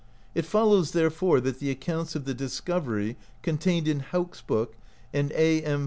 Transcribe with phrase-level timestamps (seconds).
[0.33, 4.75] It follows, therefore, that the accounts of the discovery contained in Hauk's Book
[5.13, 5.79] and AM.